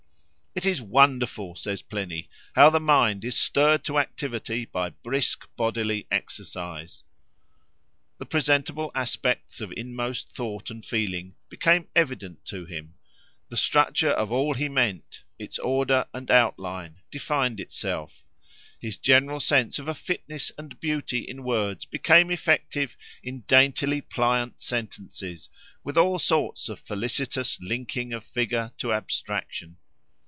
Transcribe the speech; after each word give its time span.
—"It 0.53 0.65
is 0.65 0.81
wonderful," 0.81 1.55
says 1.55 1.81
Pliny, 1.81 2.27
"how 2.53 2.69
the 2.71 2.81
mind 2.81 3.23
is 3.23 3.37
stirred 3.39 3.85
to 3.85 3.97
activity 3.99 4.65
by 4.65 4.89
brisk 4.89 5.47
bodily 5.55 6.07
exercise." 6.11 7.05
The 8.17 8.25
presentable 8.25 8.91
aspects 8.93 9.61
of 9.61 9.71
inmost 9.77 10.33
thought 10.35 10.69
and 10.69 10.85
feeling 10.85 11.35
became 11.47 11.87
evident 11.95 12.43
to 12.47 12.65
him: 12.65 12.95
the 13.47 13.55
structure 13.55 14.09
of 14.09 14.29
all 14.29 14.53
he 14.53 14.67
meant, 14.67 15.23
its 15.39 15.57
order 15.57 16.05
and 16.13 16.29
outline, 16.29 16.97
defined 17.11 17.61
itself: 17.61 18.21
his 18.77 18.97
general 18.97 19.39
sense 19.39 19.79
of 19.79 19.87
a 19.87 19.95
fitness 19.95 20.51
and 20.57 20.77
beauty 20.81 21.19
in 21.19 21.43
words 21.43 21.85
became 21.85 22.29
effective 22.29 22.97
in 23.23 23.45
daintily 23.47 24.01
pliant 24.01 24.61
sentences, 24.61 25.47
with 25.85 25.97
all 25.97 26.19
sorts 26.19 26.67
of 26.67 26.77
felicitous 26.77 27.57
linking 27.61 28.11
of 28.11 28.25
figure 28.25 28.73
to 28.79 28.91
abstraction. 28.91 29.77